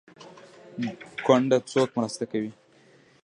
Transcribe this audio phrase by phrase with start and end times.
[1.25, 2.51] کونډه څوک مرسته کوي؟